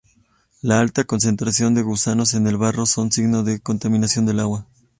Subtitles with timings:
[0.63, 4.65] La alta concentración de gusanos en el barro son signo de contaminación del agua.